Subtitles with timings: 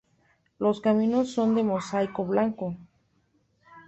[0.57, 2.75] Los caminos son de mosaico blanco.